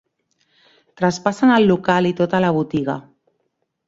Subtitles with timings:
[1.01, 2.97] Traspassen el local i tota la botiga.